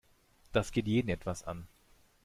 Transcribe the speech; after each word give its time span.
Das 0.51 0.71
geht 0.71 0.87
jeden 0.87 1.09
etwas 1.09 1.43
an. 1.43 1.67